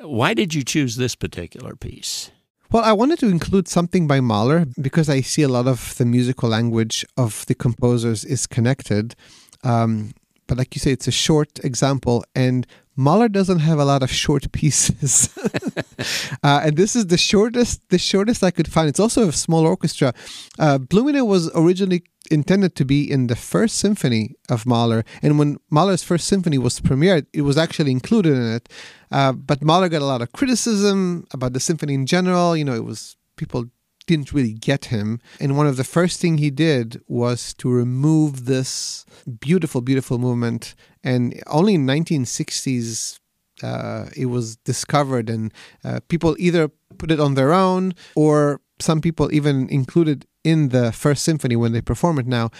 Why 0.00 0.34
did 0.34 0.52
you 0.52 0.64
choose 0.64 0.96
this 0.96 1.14
particular 1.14 1.76
piece? 1.76 2.32
Well, 2.72 2.82
I 2.82 2.92
wanted 2.92 3.20
to 3.20 3.28
include 3.28 3.68
something 3.68 4.08
by 4.08 4.20
Mahler 4.20 4.66
because 4.82 5.08
I 5.08 5.20
see 5.20 5.42
a 5.42 5.48
lot 5.48 5.68
of 5.68 5.94
the 5.96 6.04
musical 6.04 6.48
language 6.48 7.04
of 7.16 7.46
the 7.46 7.54
composers 7.54 8.24
is 8.24 8.48
connected. 8.48 9.14
Um, 9.62 10.10
but 10.48 10.58
like 10.58 10.74
you 10.74 10.80
say, 10.80 10.90
it's 10.90 11.06
a 11.06 11.12
short 11.12 11.60
example, 11.64 12.24
and 12.34 12.66
Mahler 12.96 13.28
doesn't 13.28 13.58
have 13.58 13.78
a 13.78 13.84
lot 13.84 14.02
of 14.02 14.10
short 14.10 14.52
pieces. 14.52 15.36
uh, 16.42 16.62
and 16.64 16.76
this 16.76 16.94
is 16.94 17.08
the 17.08 17.18
shortest, 17.18 17.88
the 17.88 17.98
shortest 17.98 18.42
I 18.44 18.50
could 18.50 18.70
find. 18.70 18.88
It's 18.88 19.00
also 19.00 19.28
a 19.28 19.32
small 19.32 19.66
orchestra. 19.66 20.14
Uh, 20.58 20.78
was 20.90 21.50
originally 21.54 22.04
intended 22.30 22.74
to 22.76 22.84
be 22.84 23.10
in 23.10 23.26
the 23.26 23.36
first 23.36 23.76
symphony 23.76 24.34
of 24.48 24.64
Mahler, 24.64 25.04
and 25.22 25.38
when 25.38 25.58
Mahler's 25.70 26.02
first 26.02 26.26
symphony 26.26 26.56
was 26.58 26.80
premiered, 26.80 27.26
it 27.32 27.42
was 27.42 27.58
actually 27.58 27.90
included 27.90 28.32
in 28.32 28.54
it. 28.54 28.68
Uh, 29.10 29.32
but 29.32 29.62
Mahler 29.62 29.88
got 29.88 30.02
a 30.02 30.06
lot 30.06 30.22
of 30.22 30.32
criticism 30.32 31.26
about 31.32 31.52
the 31.52 31.60
symphony 31.60 31.94
in 31.94 32.06
general. 32.06 32.56
You 32.56 32.64
know, 32.64 32.74
it 32.74 32.84
was 32.84 33.16
people 33.36 33.66
didn't 34.06 34.32
really 34.32 34.52
get 34.52 34.86
him. 34.86 35.20
And 35.40 35.56
one 35.56 35.66
of 35.66 35.76
the 35.76 35.84
first 35.84 36.20
thing 36.20 36.38
he 36.38 36.50
did 36.50 37.00
was 37.06 37.54
to 37.54 37.70
remove 37.70 38.44
this 38.46 39.04
beautiful, 39.40 39.80
beautiful 39.80 40.18
movement. 40.18 40.74
And 41.02 41.42
only 41.46 41.74
in 41.74 41.86
1960s 41.86 43.18
uh, 43.62 44.06
it 44.16 44.26
was 44.26 44.56
discovered, 44.56 45.30
and 45.30 45.52
uh, 45.84 46.00
people 46.08 46.34
either 46.38 46.68
put 46.98 47.10
it 47.10 47.20
on 47.20 47.34
their 47.34 47.52
own 47.52 47.94
or 48.14 48.60
some 48.80 49.00
people 49.00 49.32
even 49.32 49.68
included 49.68 50.26
in 50.42 50.70
the 50.70 50.92
first 50.92 51.24
symphony 51.24 51.56
when 51.56 51.72
they 51.72 51.80
perform 51.80 52.18
it 52.18 52.26
now. 52.26 52.50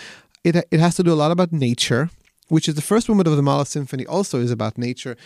It, 0.45 0.57
it 0.71 0.81
has 0.81 0.95
to 0.97 1.03
do 1.03 1.13
a 1.13 1.15
lot 1.15 1.31
about 1.31 1.53
nature, 1.53 2.11
which 2.49 2.69
is 2.69 2.75
the 2.75 2.83
first 2.83 3.09
movement 3.09 3.29
of 3.29 3.37
the 3.37 3.43
Mahler 3.43 3.65
symphony 3.65 4.07
also 4.07 4.41
is 4.41 4.51
about 4.51 4.79
nature. 4.79 5.17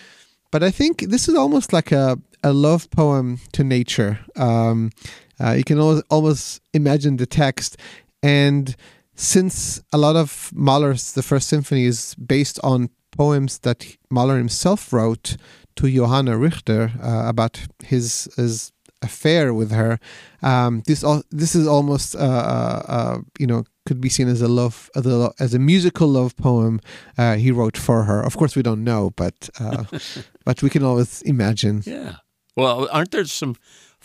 But 0.50 0.62
I 0.62 0.70
think 0.70 1.02
this 1.02 1.28
is 1.28 1.34
almost 1.34 1.72
like 1.72 1.92
a, 1.92 2.18
a 2.42 2.52
love 2.52 2.90
poem 2.90 3.38
to 3.52 3.62
nature. 3.62 4.20
Um, 4.36 4.90
uh, 5.40 5.52
you 5.52 5.64
can 5.64 5.78
almost, 5.78 6.04
almost 6.10 6.60
imagine 6.72 7.16
the 7.16 7.26
text. 7.26 7.76
And 8.22 8.74
since 9.14 9.80
a 9.92 9.98
lot 9.98 10.16
of 10.16 10.50
Mahler's, 10.54 11.12
the 11.12 11.22
first 11.22 11.48
symphony, 11.48 11.84
is 11.84 12.14
based 12.14 12.58
on 12.62 12.90
poems 13.12 13.58
that 13.60 13.96
Mahler 14.10 14.36
himself 14.36 14.92
wrote 14.92 15.36
to 15.76 15.90
Johanna 15.90 16.36
Richter 16.36 16.92
uh, 17.02 17.28
about 17.28 17.60
his, 17.84 18.28
his 18.36 18.72
affair 19.02 19.54
with 19.54 19.70
her, 19.70 19.98
um, 20.42 20.82
this 20.86 21.04
this 21.30 21.54
is 21.54 21.66
almost 21.66 22.14
uh, 22.14 22.18
uh, 22.18 22.82
uh, 22.88 23.18
you 23.38 23.46
know 23.46 23.64
could 23.86 24.00
be 24.00 24.08
seen 24.08 24.28
as 24.28 24.42
a 24.42 24.48
love 24.48 24.90
as 24.94 25.06
a, 25.06 25.32
as 25.38 25.54
a 25.54 25.58
musical 25.58 26.08
love 26.08 26.36
poem 26.36 26.80
uh, 27.16 27.36
he 27.36 27.50
wrote 27.50 27.76
for 27.76 28.04
her. 28.04 28.20
Of 28.20 28.36
course, 28.36 28.56
we 28.56 28.62
don't 28.62 28.84
know, 28.84 29.10
but 29.16 29.48
uh, 29.60 29.84
but 30.44 30.62
we 30.62 30.70
can 30.70 30.82
always 30.82 31.22
imagine. 31.22 31.82
Yeah. 31.86 32.16
Well, 32.56 32.88
aren't 32.90 33.12
there 33.12 33.24
some 33.24 33.54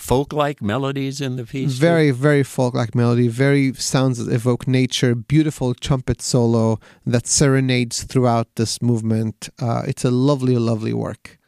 folk-like 0.04 0.62
melodies 0.62 1.22
in 1.22 1.38
the 1.38 1.46
piece? 1.46 1.72
Very, 1.74 2.12
very 2.12 2.44
folk-like 2.44 2.94
melody. 2.94 3.30
Very 3.30 3.74
sounds 3.74 4.18
that 4.18 4.34
evoke 4.34 4.68
nature. 4.68 5.16
Beautiful 5.16 5.74
trumpet 5.74 6.22
solo 6.22 6.80
that 7.06 7.26
serenades 7.26 8.04
throughout 8.04 8.48
this 8.56 8.82
movement. 8.82 9.50
Uh, 9.60 9.84
it's 9.88 10.04
a 10.04 10.12
lovely, 10.12 10.58
lovely 10.58 10.94
work. 10.94 11.40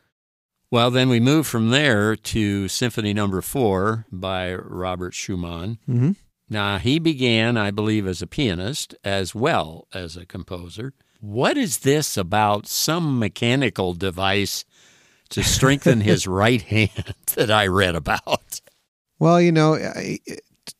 Well, 0.72 0.90
then 0.90 1.10
we 1.10 1.20
move 1.20 1.46
from 1.46 1.70
there 1.70 2.16
to 2.16 2.68
Symphony 2.70 3.14
Number 3.14 3.42
Four 3.42 4.06
by 4.12 4.56
Robert 4.56 5.14
Schumann. 5.14 5.78
Mm-hmm. 5.88 6.12
Now, 6.50 6.78
he 6.78 6.98
began, 6.98 7.58
I 7.58 7.72
believe, 7.72 8.08
as 8.08 8.22
a 8.22 8.28
pianist 8.28 8.96
as 9.04 9.36
well 9.36 9.88
as 9.94 10.16
a 10.16 10.26
composer. 10.26 10.94
What 11.20 11.58
is 11.58 11.80
this 11.80 12.18
about 12.18 12.68
some 12.68 13.20
mechanical 13.20 13.94
device 13.94 14.64
to 15.30 15.44
strengthen 15.44 16.02
his 16.02 16.28
right 16.44 16.62
hand 16.62 17.16
that 17.36 17.52
I 17.52 17.68
read 17.68 17.96
about? 17.96 18.62
Well, 19.20 19.40
you 19.40 19.52
know, 19.52 19.78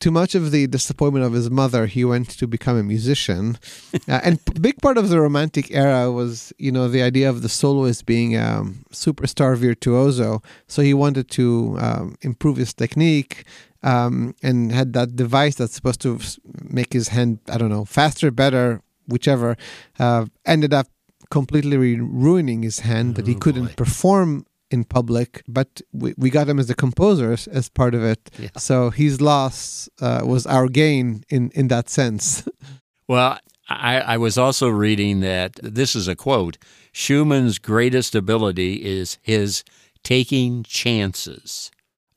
to 0.00 0.10
much 0.10 0.34
of 0.34 0.50
the 0.50 0.66
disappointment 0.66 1.24
of 1.24 1.32
his 1.32 1.50
mother, 1.50 1.86
he 1.86 2.04
went 2.04 2.28
to 2.30 2.46
become 2.46 2.76
a 2.76 2.82
musician. 2.82 3.58
Uh, 4.08 4.20
and 4.22 4.38
a 4.54 4.60
big 4.60 4.80
part 4.82 4.98
of 4.98 5.08
the 5.08 5.20
romantic 5.20 5.70
era 5.72 6.12
was, 6.12 6.52
you 6.58 6.70
know, 6.70 6.86
the 6.86 7.02
idea 7.02 7.28
of 7.28 7.42
the 7.42 7.48
soloist 7.48 8.06
being 8.06 8.36
a 8.36 8.40
um, 8.40 8.84
superstar 8.92 9.56
virtuoso. 9.56 10.42
So 10.68 10.82
he 10.82 10.94
wanted 10.94 11.28
to 11.30 11.76
um, 11.80 12.16
improve 12.20 12.56
his 12.56 12.72
technique 12.72 13.44
um, 13.82 14.34
and 14.44 14.70
had 14.70 14.92
that 14.92 15.16
device 15.16 15.56
that's 15.56 15.74
supposed 15.74 16.00
to 16.02 16.20
make 16.62 16.92
his 16.92 17.08
hand, 17.08 17.40
I 17.48 17.58
don't 17.58 17.70
know, 17.70 17.84
faster, 17.84 18.30
better, 18.30 18.80
whichever, 19.08 19.56
uh, 19.98 20.26
ended 20.44 20.72
up 20.72 20.86
completely 21.30 21.76
re- 21.76 22.00
ruining 22.00 22.62
his 22.62 22.80
hand 22.80 23.14
that 23.16 23.26
he 23.26 23.34
Oh, 23.34 23.38
couldn't 23.38 23.66
boy. 23.66 23.74
perform 23.76 24.44
in 24.70 24.84
public, 24.84 25.42
but 25.46 25.80
we, 25.92 26.12
we 26.16 26.28
got 26.30 26.48
him 26.48 26.58
as 26.58 26.68
a 26.70 26.74
composer 26.74 27.32
as- 27.32 27.46
as 27.48 27.68
part 27.68 27.94
of 27.94 28.02
it. 28.02 28.30
Yeah. 28.38 28.48
So 28.58 28.90
his 28.90 29.20
loss 29.20 29.88
uh, 30.00 30.22
was 30.24 30.46
our 30.46 30.68
gain 30.68 31.22
in, 31.28 31.50
in 31.54 31.68
that 31.68 31.88
sense. 31.88 32.42
Well, 33.08 33.38
I, 33.68 34.00
I 34.00 34.16
was 34.16 34.36
also 34.36 34.68
reading 34.68 35.20
that 35.20 35.52
this 35.62 35.94
is 35.94 36.08
a 36.08 36.16
quote 36.16 36.58
Schumann's 36.92 37.58
greatest 37.60 38.16
ability 38.16 38.84
is 38.84 39.18
his 39.22 39.62
taking 40.02 40.64
chances. 40.64 41.70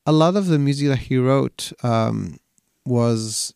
a 0.04 0.10
lot 0.12 0.34
of 0.34 0.46
the 0.48 0.58
music 0.58 0.88
that 0.88 0.98
he 1.08 1.16
wrote 1.16 1.72
um, 1.84 2.38
was 2.84 3.54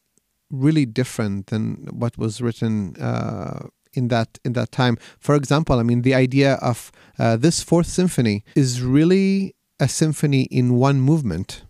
really 0.50 0.87
different 0.87 1.46
than 1.49 1.88
what 1.90 2.16
was 2.16 2.40
written 2.40 2.94
uh, 3.00 3.66
in 3.94 4.08
that 4.08 4.38
in 4.44 4.52
that 4.54 4.70
time. 4.72 4.96
For 5.18 5.34
example, 5.34 5.78
I 5.78 5.82
mean, 5.82 6.02
the 6.02 6.14
idea 6.14 6.54
of 6.54 6.92
uh, 7.18 7.36
this 7.36 7.62
fourth 7.62 7.86
symphony 7.86 8.44
is 8.54 8.82
really 8.82 9.54
a 9.80 9.88
symphony 9.88 10.42
in 10.50 10.74
one 10.74 11.00
movement. 11.00 11.62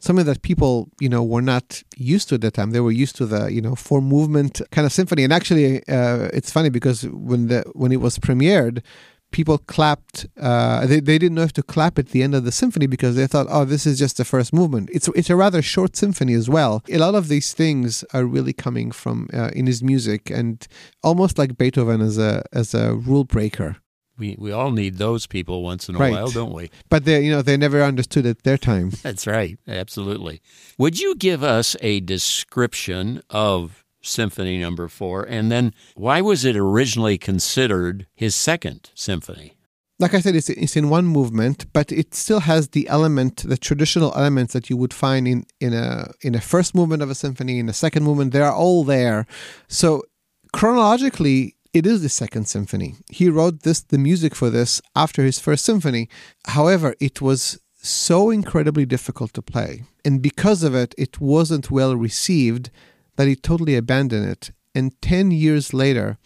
something 0.00 0.26
that 0.26 0.42
people, 0.42 0.88
you 1.00 1.08
know, 1.08 1.22
were 1.24 1.42
not 1.42 1.82
used 1.96 2.28
to 2.28 2.36
at 2.36 2.40
the 2.40 2.50
time. 2.50 2.70
They 2.70 2.80
were 2.80 2.92
used 2.92 3.16
to 3.16 3.26
the, 3.26 3.48
you 3.52 3.60
know, 3.60 3.74
four 3.74 4.00
movement 4.00 4.60
kind 4.70 4.86
of 4.86 4.92
symphony. 4.92 5.24
And 5.24 5.32
actually, 5.32 5.78
uh, 5.88 6.28
it's 6.32 6.50
funny 6.50 6.70
because 6.70 7.02
when 7.08 7.48
the 7.48 7.64
when 7.74 7.92
it 7.92 8.00
was 8.00 8.18
premiered, 8.18 8.82
people 9.30 9.58
clapped. 9.58 10.26
Uh, 10.40 10.86
they 10.86 11.00
they 11.00 11.18
didn't 11.18 11.34
know 11.36 11.42
if 11.42 11.52
to 11.54 11.62
clap 11.62 11.98
at 11.98 12.08
the 12.08 12.22
end 12.22 12.34
of 12.34 12.44
the 12.44 12.52
symphony 12.52 12.86
because 12.86 13.16
they 13.16 13.26
thought, 13.26 13.46
oh, 13.50 13.64
this 13.64 13.86
is 13.86 13.98
just 13.98 14.16
the 14.16 14.24
first 14.24 14.52
movement. 14.52 14.88
It's 14.92 15.08
it's 15.14 15.30
a 15.30 15.36
rather 15.36 15.62
short 15.62 15.96
symphony 15.96 16.34
as 16.34 16.48
well. 16.48 16.82
A 16.90 16.98
lot 16.98 17.14
of 17.14 17.28
these 17.28 17.52
things 17.52 18.04
are 18.14 18.24
really 18.24 18.52
coming 18.52 18.90
from 18.92 19.28
uh, 19.32 19.50
in 19.54 19.66
his 19.66 19.82
music, 19.82 20.30
and 20.30 20.66
almost 21.02 21.38
like 21.38 21.56
Beethoven 21.58 22.00
as 22.00 22.18
a 22.18 22.42
as 22.52 22.74
a 22.74 22.94
rule 22.94 23.24
breaker. 23.24 23.76
We 24.18 24.34
we 24.38 24.50
all 24.50 24.72
need 24.72 24.96
those 24.98 25.28
people 25.28 25.62
once 25.62 25.88
in 25.88 25.94
a 25.94 25.98
Right. 25.98 26.12
while, 26.12 26.28
don't 26.30 26.52
we? 26.52 26.70
But 26.88 27.04
they, 27.04 27.20
you 27.24 27.30
know, 27.30 27.40
they 27.42 27.56
never 27.56 27.82
understood 27.82 28.26
at 28.26 28.42
their 28.42 28.58
time. 28.58 28.90
That's 29.02 29.26
right. 29.28 29.58
Absolutely. 29.68 30.42
Would 30.76 30.98
you 30.98 31.14
give 31.14 31.44
us 31.44 31.76
a 31.80 32.00
description 32.00 33.22
of 33.30 33.84
Symphony 34.08 34.58
Number 34.58 34.88
Four, 34.88 35.22
and 35.22 35.50
then 35.50 35.74
why 35.94 36.20
was 36.20 36.44
it 36.44 36.56
originally 36.56 37.18
considered 37.18 38.06
his 38.14 38.34
second 38.34 38.90
symphony? 38.94 39.58
like 39.98 40.14
I 40.14 40.20
said, 40.20 40.36
it's, 40.36 40.48
it's 40.48 40.76
in 40.76 40.90
one 40.90 41.06
movement, 41.06 41.66
but 41.72 41.90
it 41.90 42.14
still 42.14 42.40
has 42.40 42.68
the 42.68 42.88
element, 42.88 43.48
the 43.48 43.56
traditional 43.56 44.12
elements 44.14 44.52
that 44.52 44.70
you 44.70 44.76
would 44.76 44.94
find 44.94 45.26
in, 45.26 45.44
in 45.60 45.74
a 45.74 46.12
in 46.22 46.34
a 46.34 46.40
first 46.40 46.74
movement 46.74 47.02
of 47.02 47.10
a 47.10 47.14
symphony, 47.14 47.58
in 47.58 47.68
a 47.68 47.72
second 47.72 48.04
movement. 48.04 48.32
They 48.32 48.40
are 48.40 48.54
all 48.54 48.84
there. 48.84 49.26
So 49.66 50.04
chronologically, 50.52 51.56
it 51.72 51.84
is 51.84 52.02
the 52.02 52.08
second 52.08 52.46
symphony. 52.46 52.94
He 53.10 53.28
wrote 53.28 53.62
this, 53.62 53.80
the 53.82 53.98
music 53.98 54.34
for 54.34 54.50
this, 54.50 54.80
after 54.94 55.24
his 55.24 55.40
first 55.40 55.64
symphony. 55.64 56.08
However, 56.46 56.94
it 57.00 57.20
was 57.20 57.58
so 57.80 58.30
incredibly 58.30 58.86
difficult 58.86 59.32
to 59.34 59.42
play, 59.42 59.82
and 60.04 60.22
because 60.22 60.62
of 60.62 60.74
it, 60.76 60.94
it 60.96 61.20
wasn't 61.20 61.72
well 61.72 61.96
received 61.96 62.70
that 63.18 63.26
he 63.26 63.34
totally 63.34 63.74
abandoned 63.74 64.26
it. 64.26 64.52
And 64.76 64.86
ten 65.02 65.32
years 65.32 65.74
later, 65.74 66.18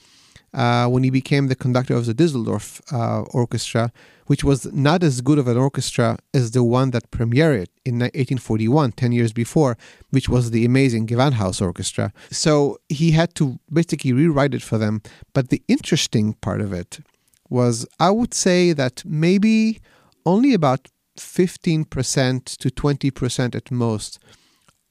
uh, 0.53 0.87
when 0.87 1.03
he 1.03 1.09
became 1.09 1.49
the 1.49 1.55
conductor 1.55 1.95
of 1.95 2.05
the 2.05 2.15
Düsseldorf 2.15 2.67
uh, 2.93 3.23
orchestra, 3.33 3.91
which 4.27 4.45
was 4.45 4.71
not 4.73 5.03
as 5.03 5.23
good 5.23 5.39
of 5.39 5.49
an 5.49 5.57
orchestra 5.57 6.19
as 6.35 6.51
the 6.51 6.63
one 6.63 6.91
that 6.91 7.11
premiered 7.11 7.63
it 7.63 7.71
in 7.87 7.95
1841, 8.01 8.93
10 8.93 9.13
years 9.13 9.33
before, 9.33 9.79
which 10.11 10.29
was 10.29 10.51
the 10.51 10.67
amazing 10.67 11.07
Gewandhaus 11.07 11.63
Orchestra. 11.63 12.13
So 12.31 12.79
he 12.91 13.13
had 13.13 13.35
to 13.37 13.59
basically 13.73 14.13
rewrite 14.13 14.53
it 14.53 14.63
for 14.63 14.77
them. 14.77 15.01
But 15.33 15.49
the 15.49 15.63
interesting 15.69 16.35
part 16.35 16.61
of 16.61 16.75
it 16.75 17.01
was, 17.49 17.87
I 17.99 18.11
would 18.11 18.35
say 18.35 18.75
that 18.75 19.03
maybe 19.07 19.81
only 20.27 20.53
about 20.53 20.89
15% 21.17 22.45
to 22.59 22.69
20% 22.71 23.55
at 23.55 23.71
most 23.71 24.19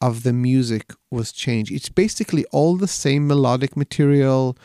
of 0.02 0.24
the 0.24 0.34
music 0.34 0.94
was 1.12 1.32
changed. 1.32 1.72
It's 1.72 1.90
basically 1.90 2.44
all 2.46 2.76
the 2.76 2.88
same 2.88 3.28
melodic 3.28 3.78
material, 3.78 4.58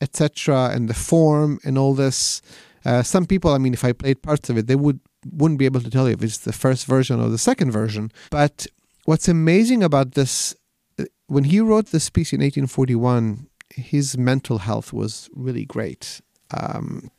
etc., 0.00 0.70
and 0.72 0.88
the 0.88 0.94
form 0.94 1.58
and 1.64 1.76
all 1.76 1.94
this. 1.94 2.40
Uh, 2.84 3.02
some 3.02 3.26
people, 3.26 3.52
I 3.52 3.58
mean, 3.58 3.74
if 3.74 3.84
I 3.84 3.92
played 3.92 4.22
parts 4.22 4.48
of 4.48 4.56
it, 4.56 4.68
they 4.68 4.76
would 4.76 5.00
wouldn't 5.32 5.58
be 5.58 5.64
able 5.64 5.80
to 5.80 5.90
tell 5.90 6.06
you 6.06 6.14
if 6.14 6.22
it's 6.22 6.38
the 6.38 6.52
first 6.52 6.86
version 6.86 7.20
or 7.20 7.28
the 7.28 7.38
second 7.38 7.72
version. 7.72 8.12
But 8.30 8.66
what's 9.06 9.26
amazing 9.26 9.82
about 9.82 10.12
this, 10.12 10.54
uh, 11.00 11.04
when 11.26 11.44
he 11.44 11.58
wrote 11.58 11.86
this 11.86 12.10
piece 12.10 12.32
in 12.32 12.40
1841, 12.40 13.48
his 13.74 14.16
mental 14.16 14.58
health 14.58 14.92
was 14.92 15.28
really 15.34 15.64
great, 15.64 16.20
um, 16.52 17.10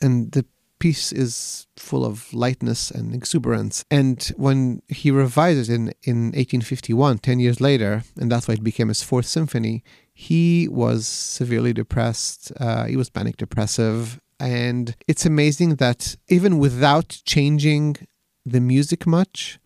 and 0.00 0.32
the 0.32 0.46
piece 0.78 1.12
is 1.12 1.66
full 1.76 2.04
of 2.04 2.32
lightness 2.32 2.90
and 2.90 3.14
exuberance. 3.14 3.84
And 3.90 4.22
when 4.36 4.82
he 4.88 5.10
revised 5.10 5.68
it 5.70 5.74
in, 5.74 5.88
in 6.02 6.16
1851, 6.26 7.18
10 7.18 7.40
years 7.40 7.60
later, 7.60 8.02
and 8.16 8.30
that's 8.30 8.46
why 8.48 8.54
it 8.54 8.64
became 8.64 8.88
his 8.88 9.02
fourth 9.02 9.26
symphony, 9.26 9.82
he 10.12 10.68
was 10.68 11.06
severely 11.06 11.72
depressed. 11.72 12.52
Uh, 12.58 12.84
he 12.86 12.96
was 12.96 13.10
manic 13.14 13.36
depressive. 13.36 14.20
And 14.38 14.94
it's 15.08 15.26
amazing 15.26 15.76
that 15.76 16.16
even 16.28 16.58
without 16.58 17.20
changing 17.24 17.96
the 18.44 18.60
music 18.60 19.06
much, 19.06 19.58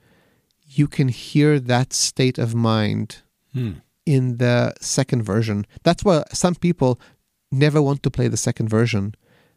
you 0.65 0.87
can 0.87 1.09
hear 1.09 1.59
that 1.59 1.93
state 1.93 2.39
of 2.39 2.55
mind 2.55 3.23
Hmm. 3.53 3.73
in 4.07 4.37
the 4.37 4.73
second 4.81 5.23
version. 5.25 5.67
That's 5.83 6.05
why 6.05 6.23
some 6.33 6.55
people 6.55 7.01
never 7.51 7.83
want 7.83 8.05
to 8.05 8.11
play 8.11 8.29
the 8.29 8.37
second 8.37 8.69
version 8.69 9.15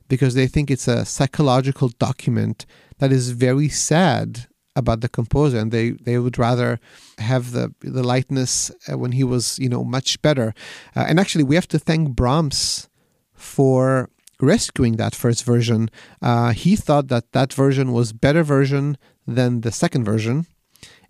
because 0.07 0.35
they 0.35 0.47
think 0.47 0.69
it's 0.69 0.87
a 0.87 1.05
psychological 1.05 1.89
document 1.89 2.65
that 2.99 3.11
is 3.11 3.31
very 3.31 3.69
sad 3.69 4.47
about 4.75 5.01
the 5.01 5.09
composer 5.09 5.59
and 5.59 5.71
they, 5.71 5.91
they 5.91 6.17
would 6.17 6.39
rather 6.39 6.79
have 7.19 7.51
the 7.51 7.73
the 7.81 8.01
lightness 8.01 8.71
uh, 8.89 8.97
when 8.97 9.11
he 9.11 9.23
was 9.23 9.59
you 9.59 9.69
know 9.69 9.83
much 9.83 10.19
better 10.23 10.53
uh, 10.95 11.05
and 11.07 11.19
actually 11.19 11.43
we 11.43 11.55
have 11.55 11.67
to 11.67 11.77
thank 11.77 12.09
Brahms 12.15 12.89
for 13.35 14.09
rescuing 14.41 14.97
that 14.97 15.13
first 15.13 15.43
version 15.43 15.89
uh, 16.23 16.51
he 16.53 16.75
thought 16.75 17.07
that 17.09 17.33
that 17.33 17.53
version 17.53 17.93
was 17.93 18.13
better 18.13 18.41
version 18.41 18.97
than 19.27 19.61
the 19.61 19.71
second 19.71 20.03
version 20.05 20.47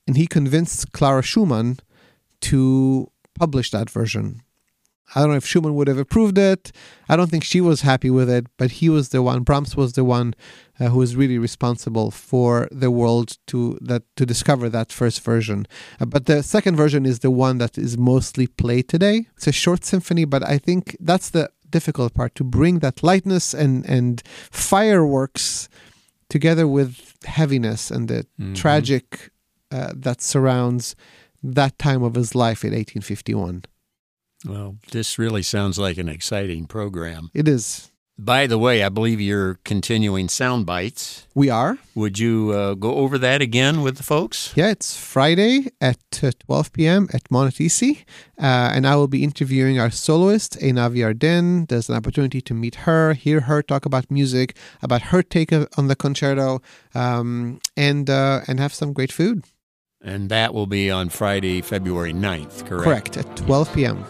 and 0.08 0.18
he 0.18 0.28
convinced 0.28 0.92
Clara 0.92 1.22
Schumann 1.22 1.80
to 2.42 3.10
publish 3.36 3.72
that 3.72 3.90
version. 3.90 4.42
I 5.16 5.20
don't 5.20 5.30
know 5.30 5.36
if 5.36 5.46
Schumann 5.46 5.76
would 5.76 5.88
have 5.88 6.00
approved 6.00 6.38
it. 6.38 6.72
I 7.08 7.16
don't 7.16 7.30
think 7.30 7.44
she 7.44 7.62
was 7.62 7.82
happy 7.82 8.10
with 8.10 8.30
it, 8.30 8.48
but 8.58 8.72
he 8.80 8.90
was 8.90 9.10
the 9.10 9.22
one. 9.22 9.44
Brahms 9.44 9.76
was 9.76 9.94
the 9.94 10.04
one 10.04 10.34
uh, 10.80 10.88
who 10.88 10.98
was 11.00 11.16
really 11.16 11.38
responsible 11.38 12.10
for 12.10 12.68
the 12.72 12.90
world 12.90 13.38
to 13.48 13.78
that 13.82 14.04
to 14.16 14.26
discover 14.26 14.70
that 14.70 14.92
first 14.92 15.22
version. 15.22 15.68
Uh, 16.00 16.06
but 16.06 16.26
the 16.26 16.42
second 16.42 16.76
version 16.78 17.06
is 17.06 17.20
the 17.20 17.30
one 17.32 17.58
that 17.60 17.78
is 17.78 17.98
mostly 17.98 18.48
played 18.48 18.88
today. 18.88 19.28
It's 19.36 19.46
a 19.48 19.52
short 19.52 19.86
symphony, 19.86 20.26
but 20.26 20.42
I 20.48 20.58
think 20.58 20.98
that's 21.00 21.30
the 21.30 21.50
difficult 21.70 22.14
part 22.14 22.34
to 22.36 22.44
bring 22.44 22.80
that 22.80 23.04
lightness 23.04 23.54
and 23.54 23.86
and 23.88 24.24
fireworks 24.52 25.70
together 26.30 26.68
with 26.68 26.94
heaviness 27.26 27.92
and 27.92 28.08
the 28.08 28.26
Mhm. 28.40 28.56
tragic 28.56 29.30
uh, 29.72 29.92
that 29.96 30.22
surrounds 30.22 30.96
that 31.42 31.78
time 31.80 32.04
of 32.04 32.14
his 32.16 32.36
life 32.36 32.64
in 32.64 32.74
1851. 32.74 33.64
Well, 34.46 34.78
this 34.92 35.18
really 35.18 35.44
sounds 35.44 35.80
like 35.80 35.98
an 35.98 36.10
exciting 36.10 36.66
program. 36.66 37.30
It 37.34 37.48
is. 37.48 37.92
By 38.18 38.46
the 38.46 38.60
way, 38.60 38.84
I 38.84 38.90
believe 38.90 39.20
you're 39.20 39.56
continuing 39.66 40.30
sound 40.30 40.68
bites. 40.68 41.28
We 41.34 41.50
are. 41.50 41.80
Would 41.96 42.20
you 42.20 42.52
uh, 42.52 42.76
go 42.76 42.96
over 42.96 43.18
that 43.18 43.42
again 43.42 43.82
with 43.82 43.98
the 43.98 44.04
folks? 44.04 44.54
Yeah, 44.56 44.70
it's 44.70 44.96
Friday 44.96 45.72
at 45.82 45.98
uh, 46.22 46.30
12 46.46 46.74
p.m. 46.74 47.10
at 47.12 47.24
Monteisi, 47.32 48.02
uh, 48.38 48.70
and 48.76 48.86
I 48.86 48.96
will 48.98 49.08
be 49.08 49.24
interviewing 49.24 49.80
our 49.80 49.90
soloist, 49.90 50.60
Einav 50.60 50.96
Yarden. 50.96 51.68
There's 51.70 51.90
an 51.90 51.96
opportunity 51.96 52.40
to 52.42 52.54
meet 52.54 52.76
her, 52.86 53.14
hear 53.14 53.42
her 53.42 53.64
talk 53.64 53.84
about 53.84 54.12
music, 54.12 54.56
about 54.84 55.02
her 55.04 55.24
take 55.24 55.52
on 55.52 55.88
the 55.88 55.96
concerto, 55.96 56.62
um, 56.94 57.60
and 57.76 58.12
uh, 58.12 58.42
and 58.48 58.60
have 58.60 58.76
some 58.76 58.94
great 58.94 59.12
food. 59.12 59.44
And 60.04 60.30
that 60.30 60.54
will 60.54 60.68
be 60.68 60.92
on 60.92 61.10
Friday, 61.10 61.62
February 61.62 62.14
9th, 62.14 62.68
correct? 62.68 63.14
Correct 63.14 63.18
at 63.18 63.38
12 63.38 63.74
p.m. 63.74 64.06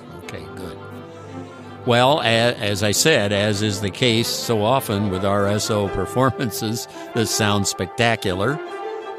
Well, 1.86 2.22
as 2.22 2.82
I 2.82 2.92
said, 2.92 3.34
as 3.34 3.62
is 3.62 3.82
the 3.82 3.90
case 3.90 4.30
so 4.30 4.64
often 4.64 5.10
with 5.10 5.24
RSO 5.24 5.94
performances 5.94 6.88
that 7.14 7.28
sound 7.28 7.68
spectacular, 7.68 8.58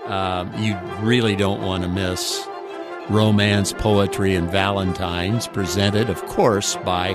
um, 0.07 0.50
you 0.62 0.74
really 1.00 1.37
don't 1.37 1.61
want 1.61 1.83
to 1.83 1.88
miss 1.90 2.46
Romance, 3.11 3.74
Poetry, 3.74 4.35
and 4.35 4.50
Valentines, 4.50 5.46
presented, 5.46 6.09
of 6.09 6.24
course, 6.24 6.77
by 6.77 7.12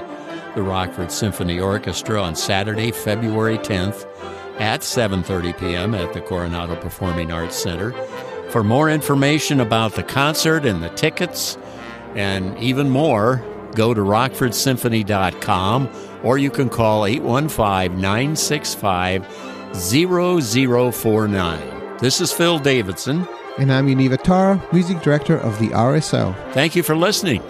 the 0.54 0.62
Rockford 0.62 1.12
Symphony 1.12 1.60
Orchestra 1.60 2.22
on 2.22 2.36
Saturday, 2.36 2.92
February 2.92 3.58
10th 3.58 4.06
at 4.60 4.82
7:30 4.82 5.58
p.m. 5.58 5.96
at 5.96 6.14
the 6.14 6.22
Coronado 6.22 6.76
Performing 6.76 7.32
Arts 7.32 7.56
Center. 7.56 7.92
For 8.50 8.64
more 8.64 8.88
information 8.88 9.60
about 9.60 9.94
the 9.94 10.04
concert 10.04 10.64
and 10.64 10.84
the 10.84 10.90
tickets, 10.90 11.58
and 12.16 12.56
even 12.60 12.90
more, 12.90 13.44
go 13.76 13.94
to 13.94 14.02
rockfordsymphony.com 14.02 15.90
or 16.24 16.38
you 16.38 16.52
can 16.52 16.70
call 16.70 17.06
815 17.06 18.00
965 18.00 19.26
0049. 19.76 21.98
This 22.00 22.22
is 22.22 22.32
Phil 22.32 22.60
Davidson. 22.60 23.28
And 23.58 23.74
I'm 23.74 23.88
Yaniv 23.88 24.14
Attar, 24.14 24.62
music 24.72 25.02
director 25.02 25.38
of 25.38 25.60
the 25.60 25.70
RSO. 25.70 26.34
Thank 26.54 26.76
you 26.78 26.84
for 26.84 26.96
listening. 26.96 27.42